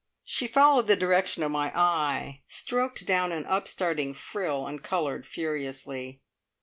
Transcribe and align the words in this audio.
She 0.23 0.47
followed 0.47 0.87
the 0.87 0.95
direction 0.95 1.43
of 1.43 1.51
my 1.51 1.71
eye, 1.77 2.41
stroked 2.47 3.05
down 3.05 3.31
an 3.31 3.45
upstarting 3.45 4.15
frill, 4.15 4.65
and 4.65 4.81
coloured 4.81 5.27
furiously. 5.27 6.21